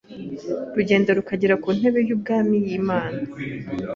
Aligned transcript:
rugenda 0.75 1.09
rukagera 1.17 1.55
ku 1.63 1.69
ntebe 1.77 1.99
y’ubwami 2.07 2.55
y’Imana. 2.65 3.19